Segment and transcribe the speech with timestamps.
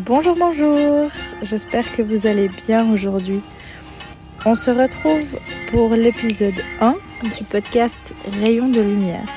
[0.00, 1.10] Bonjour, bonjour,
[1.42, 3.42] j'espère que vous allez bien aujourd'hui.
[4.46, 5.38] On se retrouve
[5.70, 9.28] pour l'épisode 1 du podcast Rayon de lumière.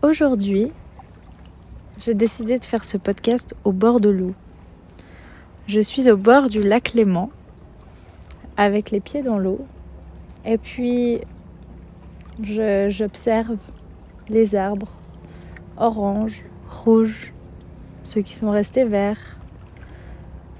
[0.00, 0.72] Aujourd'hui,
[1.98, 4.34] j'ai décidé de faire ce podcast au bord de l'eau.
[5.66, 7.30] Je suis au bord du lac Léman,
[8.56, 9.60] avec les pieds dans l'eau,
[10.46, 11.20] et puis
[12.40, 13.58] j'observe
[14.30, 14.88] les arbres
[15.76, 17.32] orange, rouge,
[18.06, 19.36] ceux qui sont restés verts.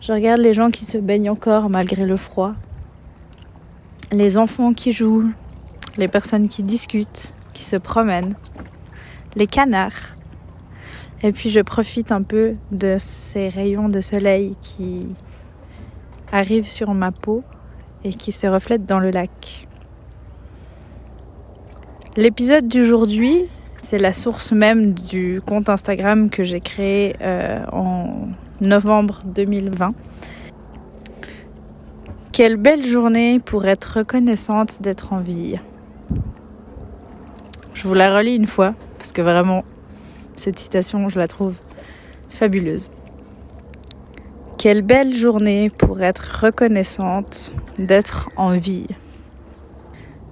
[0.01, 2.55] Je regarde les gens qui se baignent encore malgré le froid,
[4.13, 5.31] les enfants qui jouent,
[5.97, 8.35] les personnes qui discutent, qui se promènent,
[9.37, 10.17] les canards.
[11.23, 15.07] Et puis je profite un peu de ces rayons de soleil qui
[16.31, 17.43] arrivent sur ma peau
[18.05, 19.67] et qui se reflètent dans le lac.
[22.17, 23.47] L'épisode d'aujourd'hui,
[23.87, 28.31] c'est la source même du compte Instagram que j'ai créé euh, en
[28.61, 29.95] novembre 2020.
[32.33, 35.61] Quelle belle journée pour être reconnaissante d'être en vie.
[37.75, 39.63] Je vous la relis une fois parce que vraiment
[40.35, 41.55] cette citation, je la trouve
[42.29, 42.91] fabuleuse.
[44.59, 48.89] Quelle belle journée pour être reconnaissante d'être en vie.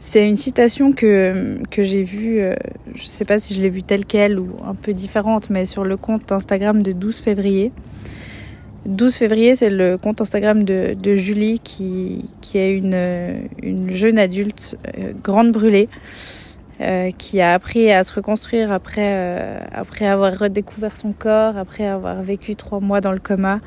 [0.01, 2.57] C'est une citation que, j'ai vue, euh,
[2.95, 5.67] je ne sais pas si je l'ai vue telle qu'elle ou un peu différente, mais
[5.67, 7.73] sur le compte Instagram de 12 février.
[8.87, 14.19] 12 février, c'est le compte Instagram de, de Julie qui, qui est une, une jeune
[14.19, 15.89] adulte euh, grande brûlée
[16.81, 22.23] euh, qui a appris à se reconstruire après, après avoir redécouvert son corps, après avoir
[22.23, 23.61] vécu trois mois dans le coma.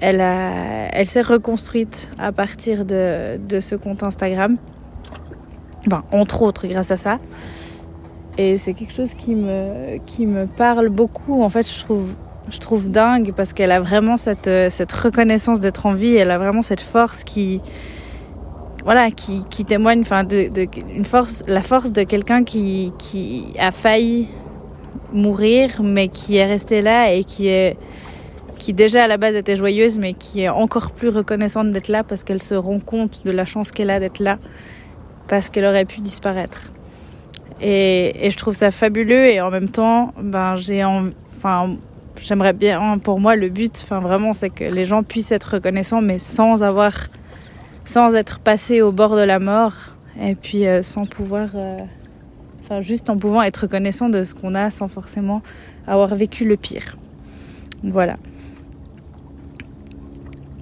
[0.00, 4.58] Elle, elle s'est reconstruite à partir de, de, ce compte Instagram.
[5.86, 7.18] Ben, entre autres grâce à ça.
[8.38, 11.42] Et c'est quelque chose qui me, qui me parle beaucoup.
[11.42, 12.14] En fait, je trouve,
[12.50, 16.16] je trouve dingue parce qu'elle a vraiment cette, cette reconnaissance d'être en vie.
[16.16, 17.62] Elle a vraiment cette force qui,
[18.84, 23.54] voilà, qui, qui témoigne, enfin, de, de, une force, la force de quelqu'un qui, qui
[23.58, 24.28] a failli
[25.12, 27.76] mourir, mais qui est resté là et qui est,
[28.58, 32.04] qui déjà à la base était joyeuse, mais qui est encore plus reconnaissante d'être là
[32.04, 34.38] parce qu'elle se rend compte de la chance qu'elle a d'être là,
[35.28, 36.70] parce qu'elle aurait pu disparaître.
[37.60, 41.76] Et, je trouve ça fabuleux et en même temps, ben j'ai, enfin,
[42.20, 46.02] j'aimerais bien, pour moi, le but, enfin vraiment, c'est que les gens puissent être reconnaissants,
[46.02, 46.92] mais sans avoir,
[47.84, 49.74] sans être passés au bord de la mort,
[50.20, 51.78] et puis euh, sans pouvoir, euh,
[52.62, 55.42] enfin juste en pouvant être reconnaissant de ce qu'on a, sans forcément
[55.86, 56.96] avoir vécu le pire.
[57.82, 58.16] Voilà.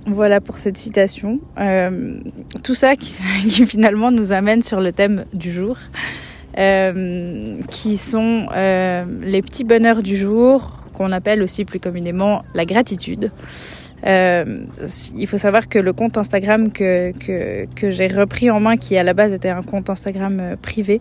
[0.06, 1.40] Voilà pour cette citation.
[1.58, 2.18] Euh,
[2.62, 5.76] tout ça qui, finalement nous amène sur le thème du jour,
[6.58, 12.64] euh, qui sont euh, les petits bonheurs du jour, qu'on appelle aussi plus communément la
[12.64, 13.30] gratitude.
[14.06, 17.12] Il faut savoir que le compte Instagram que,
[17.74, 21.00] que, j'ai repris en main, qui à la base était un compte Instagram privé,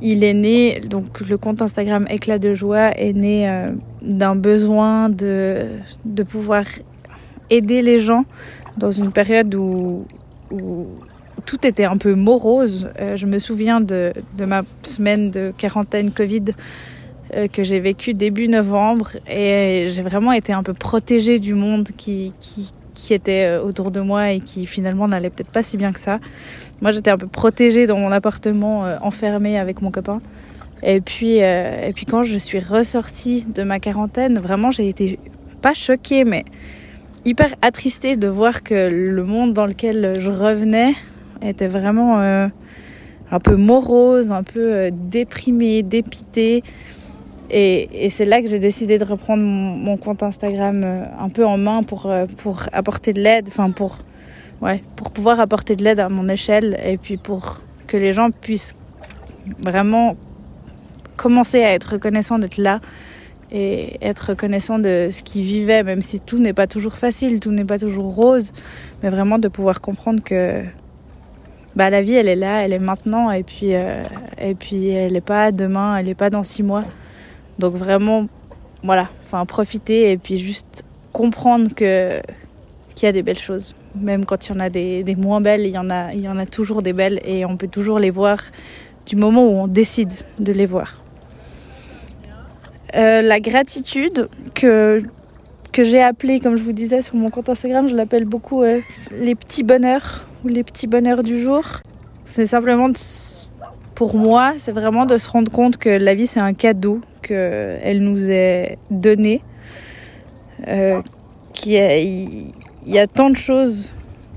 [0.00, 5.66] il est né, donc le compte Instagram Éclat de joie est né d'un besoin de,
[6.06, 6.64] de pouvoir
[7.52, 8.24] aider les gens
[8.76, 10.06] dans une période où,
[11.46, 12.88] tout était un peu morose.
[13.00, 16.44] Euh, je me souviens de, ma semaine de quarantaine Covid
[17.34, 21.88] euh, que j'ai vécu début novembre et j'ai vraiment été un peu protégée du monde
[21.96, 22.32] qui,
[23.10, 26.20] était euh, autour de moi et qui finalement n'allait peut-être pas si bien que ça.
[26.80, 30.20] Moi j'étais un peu protégée dans mon appartement enfermée avec mon copain.
[31.04, 35.18] Puis, et puis quand je suis ressortie de ma quarantaine, vraiment j'ai été
[35.62, 36.44] pas choquée mais
[37.24, 40.92] hyper attristée de voir que le monde dans lequel je revenais
[41.42, 42.48] était vraiment euh,
[43.32, 46.62] un peu morose, un peu euh, déprimé, dépité.
[47.50, 51.44] Et, c'est là que j'ai décidé de reprendre mon, mon, compte Instagram euh, un peu
[51.44, 53.98] en main pour, euh, pour apporter de l'aide, enfin pour,
[54.60, 58.30] ouais, pour pouvoir apporter de l'aide à mon échelle et puis pour que les gens
[58.30, 58.74] puissent
[59.58, 60.16] vraiment
[61.16, 62.80] commencer à être reconnaissants d'être là
[63.52, 67.50] et être reconnaissant de ce qu'ils vivaient, même si tout n'est pas toujours facile, tout
[67.50, 68.52] n'est pas toujours rose,
[69.02, 70.64] mais vraiment de pouvoir comprendre que
[71.76, 74.02] bah, la vie, elle est là, elle est maintenant, et puis, euh,
[74.38, 76.84] et puis elle n'est pas demain, elle n'est pas dans six mois.
[77.58, 78.26] Donc vraiment,
[78.82, 80.82] voilà, enfin profiter et puis juste
[81.12, 82.20] comprendre que
[82.94, 83.74] qu'il y a des belles choses.
[83.94, 86.20] Même quand il y en a des, des moins belles, il y, en a, il
[86.20, 88.38] y en a toujours des belles et on peut toujours les voir
[89.06, 91.01] du moment où on décide de les voir.
[92.94, 95.02] Euh, la gratitude que,
[95.72, 98.80] que j'ai appelée, comme je vous disais sur mon compte Instagram, je l'appelle beaucoup euh,
[99.10, 101.62] les petits bonheurs ou les petits bonheurs du jour.
[102.24, 102.88] C'est simplement,
[103.94, 108.00] pour moi, c'est vraiment de se rendre compte que la vie c'est un cadeau, qu'elle
[108.00, 109.42] nous est donnée.
[110.68, 111.00] Euh,
[111.52, 111.76] qui
[112.84, 113.94] il y a tant de choses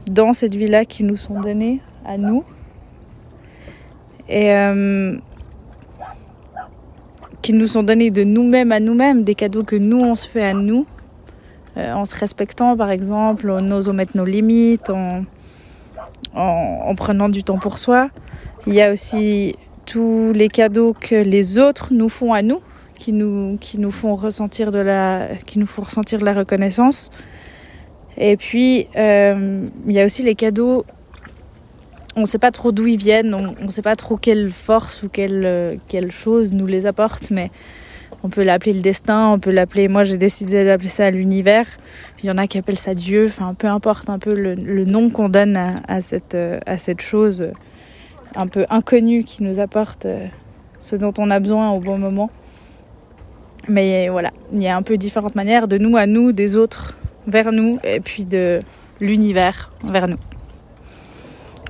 [0.10, 2.44] dans cette vie-là qui nous sont données à nous.
[4.30, 5.18] Et euh,
[7.46, 10.44] qui nous sont donnés de nous-mêmes à nous-mêmes, des cadeaux que nous on se fait
[10.44, 10.88] à nous,
[11.78, 15.26] euh, en se respectant par exemple, en osant mettre nos limites, en,
[16.34, 18.10] en, prenant du temps pour soi.
[18.66, 19.56] Il y a aussi
[19.86, 22.62] tous les cadeaux que les autres nous font à nous,
[22.98, 27.12] qui nous, qui nous font ressentir de la, qui nous font ressentir la reconnaissance.
[28.18, 30.84] Et puis, euh, il y a aussi les cadeaux
[32.16, 35.04] on ne sait pas trop d'où ils viennent, on ne sait pas trop quelle force
[35.04, 37.52] ou quelle, euh, quelle chose nous les apporte, mais
[38.24, 41.68] on peut l'appeler le destin, on peut l'appeler, moi j'ai décidé d'appeler ça l'univers,
[42.24, 45.10] il y en a qui appellent ça Dieu, enfin peu importe un peu le, nom
[45.10, 47.52] qu'on donne à, cette, euh, à cette chose
[48.36, 50.26] un peu inconnue qui nous apporte euh,
[50.80, 52.30] ce dont on a besoin au bon moment.
[53.68, 56.98] Mais voilà, il y a un peu différentes manières de nous à nous, des autres
[57.26, 58.62] vers nous, et puis de
[59.02, 60.20] l'univers vers nous.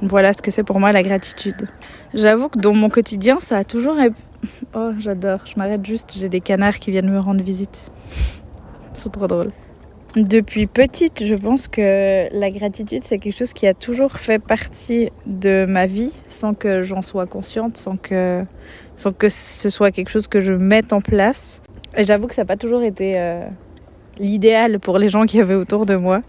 [0.02, 1.68] Voilà ce que c'est pour moi la gratitude.
[2.14, 3.96] J'avoue que dans mon quotidien, ça a toujours...
[4.76, 5.40] Oh, j'adore.
[5.46, 6.12] Je m'arrête juste.
[6.16, 7.92] J'ai des canards qui viennent me rendre visite.
[8.94, 9.52] C'est trop drôle.
[10.16, 15.10] Depuis petite, je pense que la gratitude, c'est quelque chose qui a toujours fait partie
[15.26, 18.46] de ma vie sans que j'en sois consciente, sans que,
[18.96, 21.62] sans que ce soit quelque chose que je mette en place.
[21.98, 23.46] Et j'avoue que ça n'a pas toujours été euh,
[24.18, 26.22] l'idéal pour les gens qui avaient autour de moi.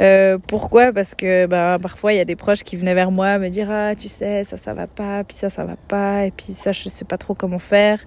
[0.00, 0.92] Euh, pourquoi?
[0.92, 3.70] Parce que bah, parfois il y a des proches qui venaient vers moi me dire
[3.70, 6.72] ah tu sais ça ça va pas puis ça ça va pas et puis ça
[6.72, 8.00] je sais pas trop comment faire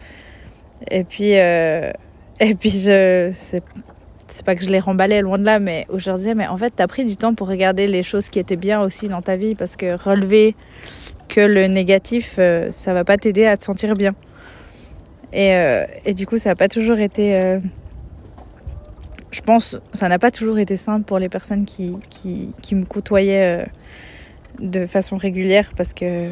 [0.89, 1.91] et puis euh,
[2.39, 6.47] et puis je c'est pas que je les remballais loin de là mais disais mais
[6.47, 9.21] en fait t'as pris du temps pour regarder les choses qui étaient bien aussi dans
[9.21, 10.55] ta vie parce que relever
[11.27, 14.15] que le négatif euh, ça va pas t'aider à te sentir bien
[15.31, 15.53] et,
[16.05, 17.59] et du coup ça a pas toujours été
[19.33, 23.63] je pense ça n'a pas toujours été simple pour les personnes qui, qui, me côtoyaient
[23.63, 23.65] euh,
[24.59, 26.29] de façon régulière parce que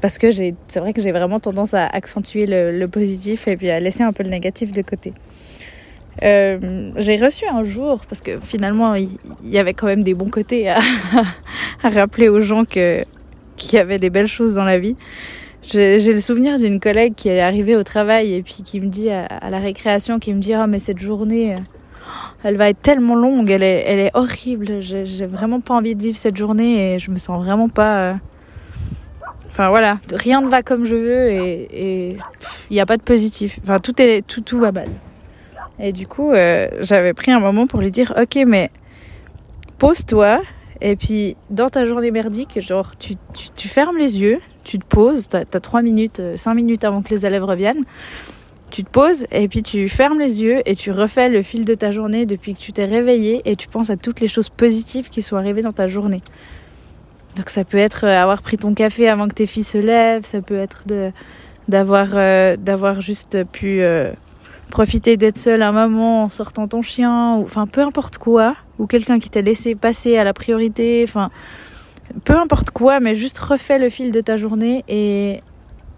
[0.00, 3.80] parce que c'est vrai que j'ai vraiment tendance à accentuer le, positif et puis à
[3.80, 5.12] laisser un peu le négatif de côté.
[6.22, 9.10] Euh, j'ai reçu un jour, parce que finalement il,
[9.44, 10.80] y avait quand même des bons côtés à,
[11.82, 13.04] rappeler aux gens que
[13.56, 14.96] qu'il y avait des belles choses dans la vie.
[15.62, 19.10] J'ai le souvenir d'une collègue qui est arrivée au travail et puis qui me dit
[19.10, 21.56] à, la récréation, qui me dit ah mais cette journée
[22.42, 24.80] elle va être tellement longue, elle est, elle est horrible.
[24.80, 27.98] J'ai vraiment pas envie de vivre cette journée et je me sens vraiment pas.
[27.98, 28.14] Euh,
[29.46, 32.16] enfin voilà, rien ne va comme je veux et
[32.70, 33.58] il n'y a pas de positif.
[33.62, 34.88] Enfin tout est tout tout va mal.
[35.78, 38.70] Et du coup, euh, j'avais pris un moment pour lui dire, ok, mais
[39.78, 40.40] pose-toi
[40.82, 44.84] et puis dans ta journée merdique, genre tu, tu, tu fermes les yeux, tu te
[44.84, 47.84] poses, t'as as 3 minutes, 5 minutes avant que les élèves reviennent
[48.70, 51.74] tu te poses et puis tu fermes les yeux et tu refais le fil de
[51.74, 55.10] ta journée depuis que tu t'es réveillé et tu penses à toutes les choses positives
[55.10, 56.22] qui sont arrivées dans ta journée.
[57.36, 60.24] Donc ça peut être euh, avoir pris ton café avant que tes filles se lèvent,
[60.24, 64.10] ça peut être euh, d'avoir juste pu euh,
[64.70, 68.86] profiter d'être seul un moment en sortant ton chien ou enfin peu importe quoi ou
[68.86, 71.30] quelqu'un qui t'a laissé passer à la priorité, enfin
[72.24, 75.40] peu importe quoi mais juste refais le fil de ta journée et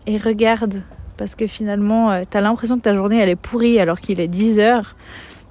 [0.07, 0.83] et regarde
[1.23, 4.19] parce que finalement, euh, tu as l'impression que ta journée, elle est pourrie alors qu'il
[4.19, 4.97] est 10 heures.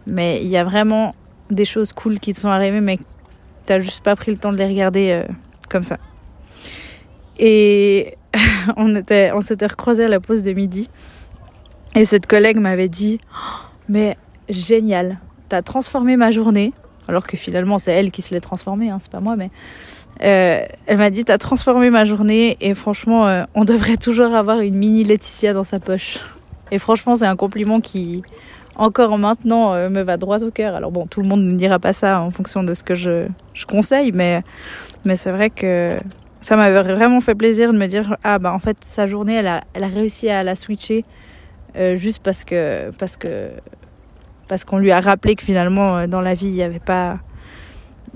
[0.05, 1.15] Mais il y a vraiment
[1.49, 2.99] des choses cool qui te sont arrivées, mais
[3.65, 5.23] tu juste pas pris le temps de les regarder euh,
[5.69, 5.97] comme ça.
[7.39, 8.17] Et
[8.75, 8.93] on,
[9.33, 10.89] on s'était recroisés à la pause de midi.
[11.95, 14.17] Et cette collègue m'avait dit oh, Mais
[14.49, 16.73] génial, t'as transformé ma journée.
[17.07, 19.51] Alors que finalement, c'est elle qui se l'est transformée, hein, c'est pas moi, mais
[20.23, 24.59] euh, elle m'a dit, t'as transformé ma journée et franchement, euh, on devrait toujours avoir
[24.59, 26.19] une mini Laetitia dans sa poche.
[26.71, 28.21] Et franchement, c'est un compliment qui,
[28.75, 30.75] encore maintenant, euh, me va droit au cœur.
[30.75, 33.27] Alors bon, tout le monde ne dira pas ça en fonction de ce que je,
[33.53, 34.43] je conseille, mais,
[35.05, 35.97] mais c'est vrai que
[36.39, 39.47] ça m'avait vraiment fait plaisir de me dire, ah bah en fait, sa journée, elle
[39.47, 41.03] a, elle a réussi à la switcher
[41.95, 43.49] juste parce que, parce que,
[44.47, 47.19] parce qu'on lui a rappelé que finalement, dans la vie, il y avait pas,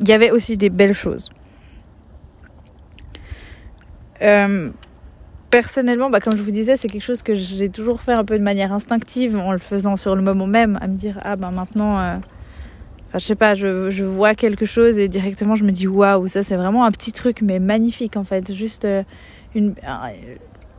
[0.01, 1.29] il y avait aussi des belles choses.
[4.21, 4.69] Euh,
[5.49, 8.37] personnellement, bah, comme je vous disais, c'est quelque chose que j'ai toujours fait un peu
[8.37, 11.51] de manière instinctive, en le faisant sur le moment même, à me dire ah ben
[11.51, 12.15] maintenant, euh,
[13.13, 16.43] je sais pas, je, je, vois quelque chose et directement je me dis waouh, ça
[16.43, 19.03] c'est vraiment un petit truc mais magnifique en fait, juste euh,
[19.53, 19.75] une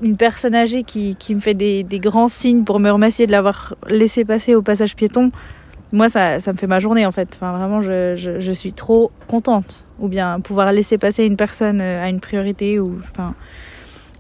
[0.03, 3.33] une personne âgée qui, qui me fait des, des, grands signes pour me remercier de
[3.33, 5.31] l'avoir laissé passer au passage piéton.
[5.91, 7.31] Moi, ça, ça me fait ma journée en fait.
[7.35, 12.03] Enfin, vraiment, je, je suis trop contente ou bien pouvoir laisser passer une personne euh,
[12.03, 13.35] à une priorité ou enfin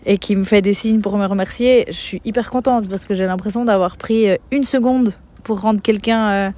[0.08, 3.14] et qui me fait des signes pour me remercier, je suis hyper contente parce que
[3.14, 6.50] j'ai l'impression d'avoir pris euh, une seconde pour rendre quelqu'un, euh,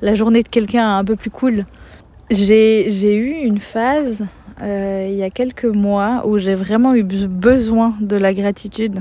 [0.00, 1.66] la journée de quelqu'un un peu plus cool.
[2.30, 4.26] J'ai eu une phase
[4.62, 9.00] il y a quelques mois où j'ai vraiment eu besoin de la gratitude.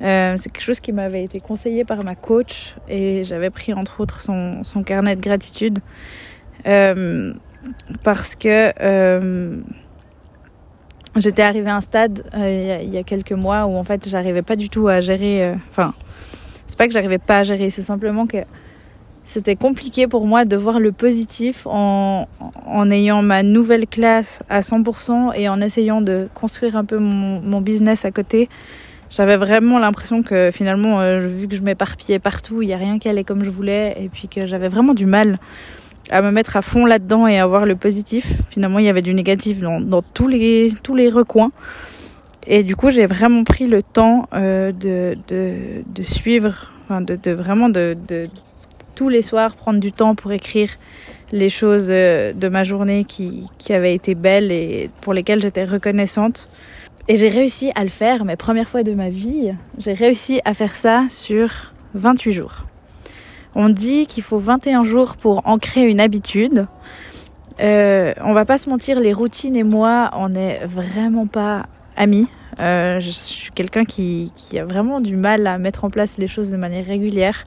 [0.00, 4.20] C'est quelque chose qui m'avait été conseillé par ma coach et j'avais pris entre autres
[4.20, 5.78] son, son carnet de gratitude
[8.04, 9.56] parce que euh,
[11.16, 14.42] j'étais arrivée à un stade euh, il y, a quelques mois où en fait j'arrivais
[14.42, 15.44] pas du tout à gérer.
[15.44, 15.94] euh, Enfin,
[16.66, 18.38] c'est pas que j'arrivais pas à gérer, c'est simplement que
[19.24, 22.26] c'était compliqué pour moi de voir le positif en,
[22.90, 28.06] ayant ma nouvelle classe à 100% et en essayant de construire un peu mon, business
[28.06, 28.48] à côté.
[29.10, 33.08] J'avais vraiment l'impression que finalement, vu que je m'éparpillais partout, il n'y a rien qui
[33.08, 35.38] allait comme je voulais et puis que j'avais vraiment du mal
[36.10, 38.32] à me mettre à fond là-dedans et à voir le positif.
[38.48, 41.52] Finalement, il y avait du négatif dans, dans tous, les, tous les recoins.
[42.46, 47.16] Et du coup, j'ai vraiment pris le temps euh, de, de, de suivre, enfin de,
[47.16, 48.26] de vraiment de, de
[48.94, 50.70] tous les soirs prendre du temps pour écrire
[51.30, 55.64] les choses euh, de ma journée qui, qui avaient été belles et pour lesquelles j'étais
[55.64, 56.48] reconnaissante.
[57.06, 60.52] Et j'ai réussi à le faire, mes premières fois de ma vie, j'ai réussi à
[60.52, 62.66] faire ça sur 28 jours.
[63.60, 66.68] On dit qu'il faut 21 jours pour ancrer une habitude.
[67.58, 72.28] Euh, on va pas se mentir, les routines et moi, on n'est vraiment pas amis.
[72.60, 76.52] Euh, je suis quelqu'un qui, a vraiment du mal à mettre en place les choses
[76.52, 77.46] de manière régulière.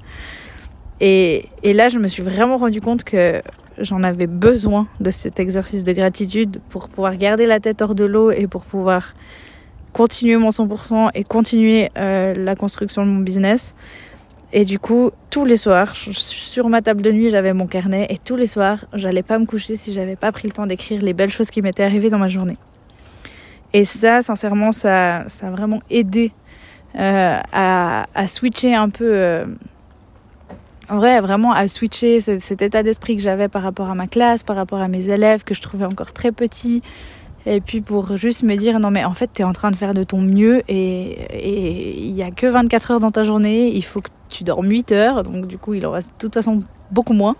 [1.00, 3.42] Et, et là, je me suis vraiment rendu compte que
[3.78, 8.04] j'en avais besoin de cet exercice de gratitude pour pouvoir garder la tête hors de
[8.04, 9.14] l'eau et pour pouvoir
[9.94, 13.76] continuer mon 100% et continuer euh, la construction de mon business.
[14.54, 18.18] Et du coup, tous les soirs, sur ma table de nuit, j'avais mon carnet et
[18.18, 21.14] tous les soirs, j'allais pas me coucher si j'avais pas pris le temps d'écrire les
[21.14, 22.58] belles choses qui m'étaient arrivées dans ma journée.
[23.74, 26.32] Et ça, sincèrement, ça, ça a vraiment aidé
[26.96, 29.10] euh, à, à, switcher un peu.
[29.14, 29.46] Euh,
[30.90, 34.08] en vrai, vraiment à switcher cet, cet état d'esprit que j'avais par rapport à ma
[34.08, 36.82] classe, par rapport à mes élèves que je trouvais encore très petits.
[37.46, 39.76] Et puis pour juste me dire, non mais en fait, tu es en train de
[39.76, 43.84] faire de ton mieux et il n'y a que 24 heures dans ta journée, il
[43.84, 46.62] faut que tu dormes 8 heures, donc du coup il en reste de toute façon
[46.92, 47.36] beaucoup moins.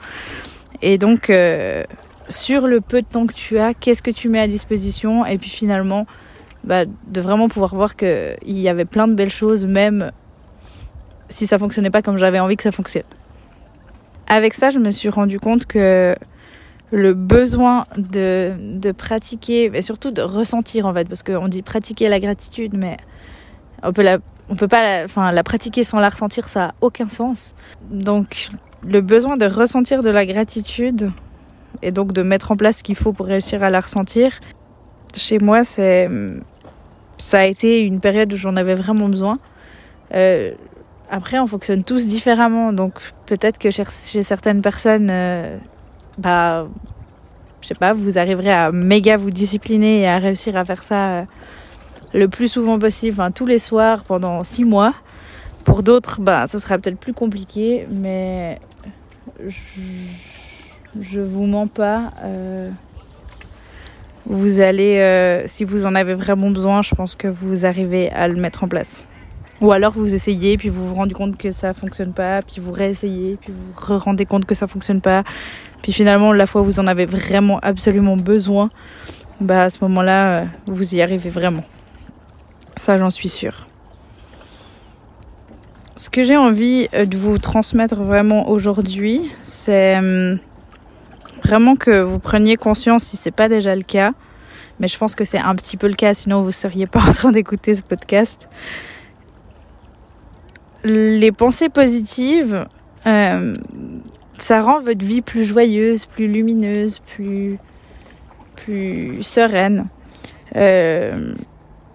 [0.82, 1.84] Et donc, euh,
[2.30, 5.26] sur le peu de temps que tu as, qu'est-ce que tu mets à disposition?
[5.26, 6.08] Et puis finalement,
[6.64, 10.12] bah, de vraiment pouvoir voir qu'il y avait plein de belles choses, même
[11.30, 13.04] si ça fonctionnait pas comme j'avais envie que ça fonctionne.
[14.28, 16.16] Avec ça, je me suis rendu compte que
[16.92, 22.10] le besoin de, de pratiquer, mais surtout de ressentir en fait, parce qu'on dit pratiquer
[22.10, 22.98] la gratitude, mais
[23.84, 24.20] on peut la,
[24.50, 27.56] on peut pas, la, enfin la pratiquer sans la ressentir, ça a aucun sens.
[27.90, 28.50] Donc
[28.84, 31.12] le besoin de ressentir de la gratitude
[31.82, 34.40] et donc de mettre en place ce qu'il faut pour réussir à la ressentir,
[35.16, 36.10] chez moi c'est,
[37.18, 39.38] ça a été une période où j'en avais vraiment besoin.
[40.14, 40.52] Euh,
[41.10, 42.94] après, on fonctionne tous différemment, donc
[43.26, 45.58] peut-être que chez, certaines personnes euh,
[46.22, 46.68] bah,
[47.62, 51.26] je sais pas, vous arriverez à méga vous discipliner et à réussir à faire ça
[52.14, 54.94] le plus souvent possible, enfin, tous les soirs pendant six mois.
[55.64, 58.60] Pour d'autres, bah, ça sera peut-être plus compliqué, mais
[59.48, 59.56] je,
[61.00, 62.12] je vous mens pas.
[62.24, 62.70] Euh,
[64.26, 68.28] vous allez, euh, si vous en avez vraiment besoin, je pense que vous arrivez à
[68.28, 69.06] le mettre en place.
[69.62, 72.72] Ou alors vous essayez, puis vous vous rendez compte que ça fonctionne pas, puis vous
[72.72, 75.24] réessayez, puis vous vous rendez compte que ça fonctionne pas.
[75.84, 78.72] Puis finalement, la fois où vous en avez vraiment absolument besoin,
[79.40, 81.64] bah à ce moment-là, vous y arrivez vraiment.
[82.76, 83.68] Ça, j'en suis sûre.
[85.96, 90.00] Ce que j'ai envie de vous transmettre vraiment aujourd'hui, c'est
[91.44, 94.14] vraiment que vous preniez conscience, si c'est pas déjà le cas,
[94.80, 97.14] mais je pense que c'est un petit peu le cas, sinon vous seriez pas en
[97.14, 98.50] train d'écouter ce podcast
[100.84, 102.66] les pensées positives,
[103.06, 103.54] euh,
[104.34, 107.58] ça rend votre vie plus joyeuse, plus lumineuse, plus,
[108.56, 109.88] plus sereine.
[110.56, 111.34] Euh,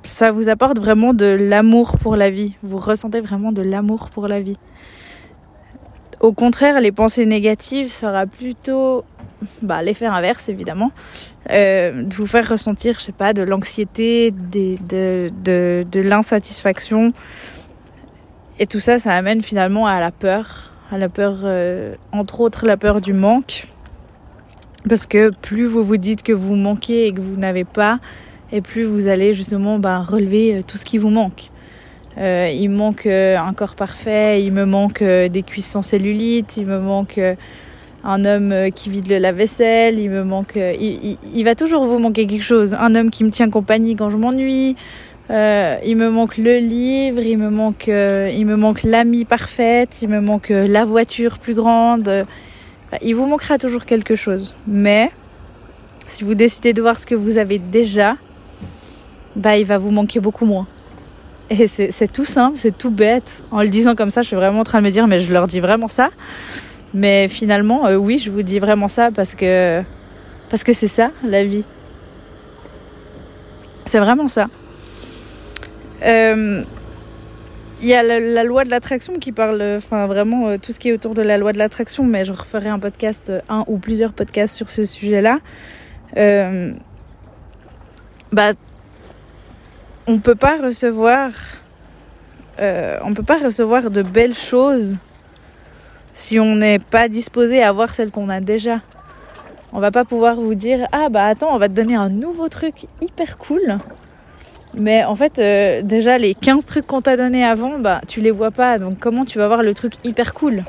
[0.02, 2.54] ça vous apporte vraiment de l'amour pour la vie.
[2.62, 4.56] Vous ressentez vraiment de l'amour pour la vie.
[6.20, 9.04] Au contraire, les pensées négatives sera plutôt
[9.62, 10.90] bah, l'effet inverse évidemment,
[11.50, 17.12] euh, de vous faire ressentir, je sais pas, de l'anxiété, de, de, de, de l'insatisfaction,
[18.58, 22.66] et tout ça, ça amène finalement à la peur, à la peur, euh, entre autres
[22.66, 23.66] la peur du manque.
[24.88, 27.98] Parce que plus vous vous dites que vous manquez et que vous n'avez pas,
[28.52, 31.50] et plus vous allez justement bah, relever tout ce qui vous manque.
[32.18, 36.78] Euh, il manque un corps parfait, il me manque des cuisses sans cellulite, il me
[36.78, 37.20] manque
[38.04, 40.54] un homme qui vide le lave-vaisselle, il me manque...
[40.56, 42.74] Il, il, va toujours vous manquer quelque chose.
[42.74, 44.76] Un homme qui me tient compagnie quand je m'ennuie,
[45.30, 50.00] Euh, il me manque le livre, il me manque, euh, il me manque l'amie parfaite,
[50.02, 52.26] il me manque euh, la voiture plus grande.
[53.02, 54.54] il vous manquera toujours quelque chose.
[54.68, 55.10] Mais
[56.06, 58.16] si vous décidez de voir ce que vous avez déjà,
[59.34, 60.66] bah, il va vous manquer beaucoup moins.
[61.50, 63.42] Et c'est tout simple, c'est tout bête.
[63.52, 65.32] En le disant comme ça, je suis vraiment en train de me dire, mais je
[65.32, 66.10] leur dis vraiment ça.
[66.92, 69.82] Mais finalement, oui, je vous dis vraiment ça parce que
[70.48, 71.64] parce que c'est ça, la vie.
[73.84, 74.48] C'est vraiment ça.
[76.02, 76.64] Euh,
[77.82, 80.88] il y a la, loi de l'attraction qui parle, enfin vraiment euh, tout ce qui
[80.88, 83.78] est autour de la loi de l'attraction, mais je referai un podcast, euh, un ou
[83.78, 85.40] plusieurs podcasts sur ce sujet-là.
[86.16, 86.72] Euh,
[88.32, 88.52] bah,
[90.06, 91.30] on peut pas recevoir,
[92.58, 94.96] on peut pas recevoir de belles choses
[96.12, 98.80] si on n'est pas disposé à voir celles qu'on a déjà.
[99.72, 102.48] On va pas pouvoir vous dire ah bah attends on va te donner un nouveau
[102.48, 103.78] truc hyper cool
[104.76, 108.30] mais en fait, euh, déjà, les 15 trucs qu'on t'a donnés avant, bah, tu les
[108.30, 108.78] vois pas.
[108.78, 110.64] Donc, comment tu vas voir le truc hyper cool?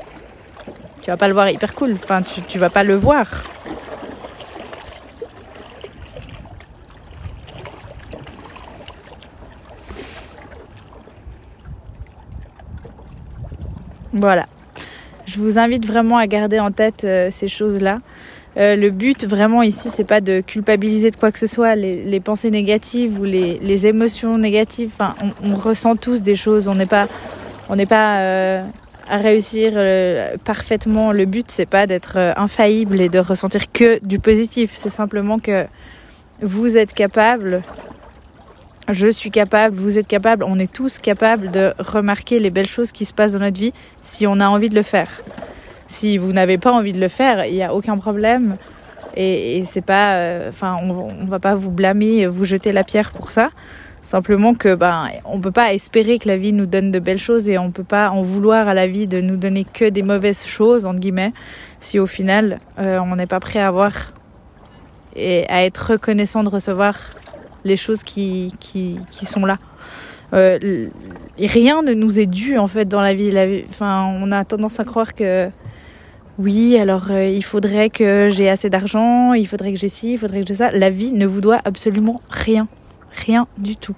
[1.02, 1.92] Tu vas pas le voir hyper cool.
[1.92, 3.44] Enfin, tu, tu vas pas le voir.
[14.14, 14.46] Voilà.
[15.26, 17.98] Je vous invite vraiment à garder en tête euh, ces choses-là.
[18.58, 22.20] Euh, le but vraiment ici, c'est pas de culpabiliser de quoi que ce soit, les,
[22.20, 24.92] pensées négatives ou les, émotions négatives.
[24.98, 26.66] Enfin, on, ressent tous des choses.
[26.66, 27.06] On n'est pas,
[27.68, 28.64] on n'est pas euh,
[29.08, 31.12] à réussir euh, parfaitement.
[31.12, 34.72] Le but, c'est pas d'être infaillible et de ressentir que du positif.
[34.74, 35.66] C'est simplement que
[36.42, 37.62] vous êtes capable.
[38.90, 42.90] Je suis capable, vous êtes capable, on est tous capables de remarquer les belles choses
[42.90, 45.10] qui se passent dans notre vie si on a envie de le faire.
[45.88, 48.56] Si vous n'avez pas envie de le faire, il n'y a aucun problème.
[49.16, 53.10] Et, c'est pas, euh, enfin, on, on, va pas vous blâmer, vous jeter la pierre
[53.10, 53.50] pour ça.
[54.02, 57.48] Simplement que, ben, on peut pas espérer que la vie nous donne de belles choses
[57.48, 60.46] et on peut pas en vouloir à la vie de nous donner que des mauvaises
[60.46, 61.32] choses entre guillemets,
[61.80, 63.92] si au final euh, on n'est pas prêt à voir
[65.16, 66.94] et à être reconnaissant de recevoir
[67.64, 69.58] les choses qui, qui, qui sont là.
[70.32, 70.88] Euh,
[71.38, 73.30] rien ne nous est dû en fait dans la vie.
[73.30, 73.64] La vie.
[73.68, 75.50] Enfin, on a tendance à croire que
[76.38, 80.18] oui, alors euh, il faudrait que j'ai assez d'argent, il faudrait que j'ai ci, il
[80.18, 80.70] faudrait que j'ai ça.
[80.70, 82.68] La vie ne vous doit absolument rien.
[83.10, 83.96] Rien du tout.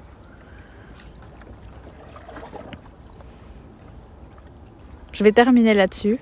[5.12, 6.18] Je vais terminer là-dessus,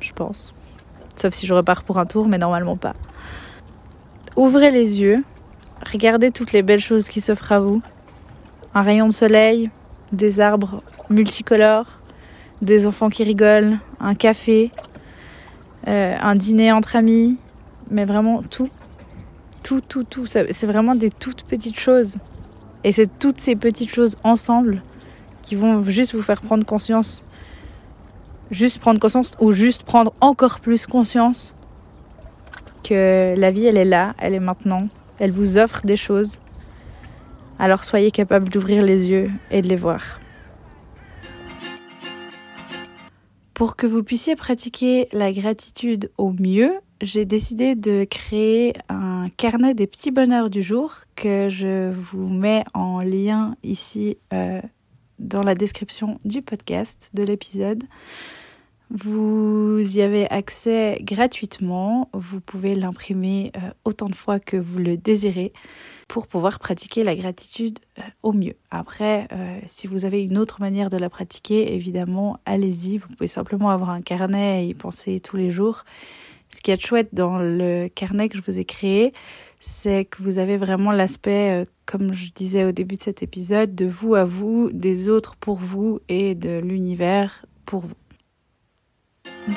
[0.00, 0.54] je pense.
[1.16, 2.92] Sauf si je repars pour un tour, mais normalement pas.
[4.36, 5.24] Ouvrez les yeux,
[5.92, 7.82] regardez toutes les belles choses qui s'offrent à vous.
[8.72, 9.70] Un rayon de soleil,
[10.12, 11.98] des arbres multicolores,
[12.62, 14.70] des enfants qui rigolent, un café,
[15.88, 17.36] euh, un dîner entre amis,
[17.90, 18.68] mais vraiment tout.
[19.62, 20.26] Tout, tout, tout.
[20.26, 22.18] C'est vraiment des toutes petites choses.
[22.82, 24.82] Et c'est toutes ces petites choses ensemble
[25.42, 27.24] qui vont juste vous faire prendre conscience.
[28.50, 31.54] Juste prendre conscience ou juste prendre encore plus conscience
[32.82, 34.88] que la vie, elle est là, elle est maintenant.
[35.18, 36.40] Elle vous offre des choses.
[37.58, 40.18] Alors soyez capable d'ouvrir les yeux et de les voir.
[43.60, 49.74] Pour que vous puissiez pratiquer la gratitude au mieux, j'ai décidé de créer un carnet
[49.74, 54.62] des petits bonheurs du jour que je vous mets en lien ici euh,
[55.18, 57.84] dans la description du podcast, de l'épisode.
[58.92, 62.08] Vous y avez accès gratuitement.
[62.12, 65.52] Vous pouvez l'imprimer euh, autant de fois que vous le désirez
[66.08, 68.56] pour pouvoir pratiquer la gratitude euh, au mieux.
[68.72, 72.98] Après, euh, si vous avez une autre manière de la pratiquer, évidemment, allez-y.
[72.98, 75.84] Vous pouvez simplement avoir un carnet et y penser tous les jours.
[76.48, 79.12] Ce qui est chouette dans le carnet que je vous ai créé,
[79.60, 83.86] c'est que vous avez vraiment l'aspect, comme je disais au début de cet épisode, de
[83.86, 87.94] vous à vous, des autres pour vous et de l'univers pour vous.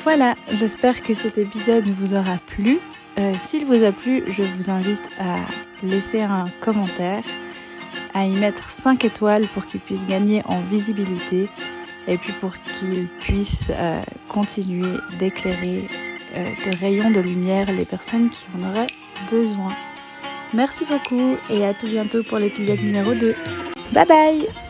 [0.02, 2.78] Voilà, j'espère que cet épisode vous aura plu.
[3.18, 5.36] Euh, s'il vous a plu, je vous invite à
[5.82, 7.22] laisser un commentaire,
[8.12, 11.48] à y mettre 5 étoiles pour qu'il puisse gagner en visibilité
[12.08, 15.88] et puis pour qu'il puisse euh, continuer d'éclairer
[16.36, 18.88] euh, de rayons de lumière les personnes qui en auraient
[19.30, 19.68] besoin.
[20.52, 23.34] Merci beaucoup et à tout bientôt pour l'épisode numéro 2.
[23.92, 24.63] Bye bye